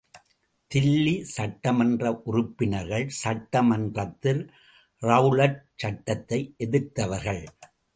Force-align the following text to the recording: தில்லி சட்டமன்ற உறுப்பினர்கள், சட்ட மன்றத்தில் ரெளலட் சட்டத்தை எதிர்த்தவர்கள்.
தில்லி 0.71 1.13
சட்டமன்ற 1.33 2.13
உறுப்பினர்கள், 2.29 3.07
சட்ட 3.21 3.63
மன்றத்தில் 3.69 4.43
ரெளலட் 5.01 5.63
சட்டத்தை 5.83 6.41
எதிர்த்தவர்கள். 6.67 7.43